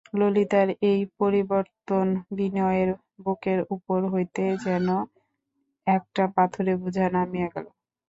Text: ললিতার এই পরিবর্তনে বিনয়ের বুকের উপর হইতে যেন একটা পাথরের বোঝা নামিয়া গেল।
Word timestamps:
ললিতার 0.19 0.67
এই 0.89 1.01
পরিবর্তনে 1.19 1.97
বিনয়ের 2.37 2.89
বুকের 3.23 3.59
উপর 3.75 3.99
হইতে 4.13 4.43
যেন 4.65 4.87
একটা 5.87 6.23
পাথরের 6.35 6.77
বোঝা 6.83 7.05
নামিয়া 7.15 7.49
গেল। 7.53 7.65